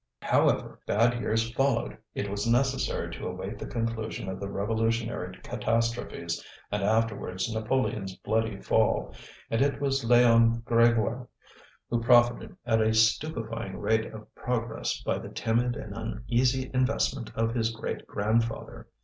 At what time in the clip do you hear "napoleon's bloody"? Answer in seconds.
7.53-8.59